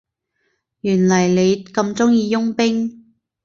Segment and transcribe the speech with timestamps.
[0.79, 3.13] 原來你咁鍾意傭兵